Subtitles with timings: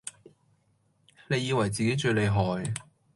[1.27, 2.73] 你以為自己最厲害